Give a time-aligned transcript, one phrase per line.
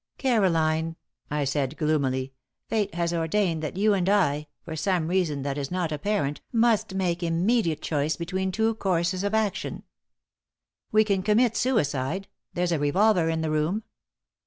[0.17, 0.95] "Caroline,"
[1.29, 2.33] I said, gloomily,
[2.67, 6.95] "Fate has ordained that you and I, for some reason that is not apparent, must
[6.95, 9.83] make immediate choice between two courses of action.
[10.91, 13.83] We can commit suicide there's a revolver in the room.